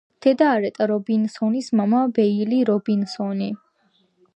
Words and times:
დედა 0.25 0.45
არეტა 0.53 0.87
რობინსონი, 0.93 1.63
მამა 1.81 2.03
ბეილი 2.19 2.67
რობინსონი. 2.75 3.57